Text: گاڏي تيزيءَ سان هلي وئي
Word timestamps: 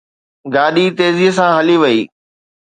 گاڏي 0.53 0.85
تيزيءَ 0.97 1.31
سان 1.37 1.51
هلي 1.57 1.75
وئي 1.81 1.99